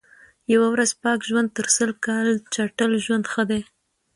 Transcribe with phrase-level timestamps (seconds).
[0.53, 3.61] یوه ورځ پاک ژوند تر سل کال چټل ژوند ښه دئ.